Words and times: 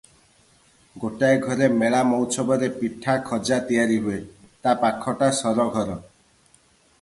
ଗୋଟାଏ 1.01 1.35
ଘରେ 1.43 1.67
ମେଳା 1.81 1.99
ମଉଛବରେ 2.11 2.69
ପିଠା 2.79 3.15
ଖଜା 3.29 3.61
ତିଆରି 3.69 4.01
ହୁଏ, 4.07 4.17
ତା 4.65 4.75
ପାଖଟା 4.87 5.31
ସରଘର। 5.43 5.85